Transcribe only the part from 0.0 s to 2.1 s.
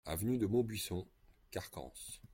Avenue de Maubuisson, Carcans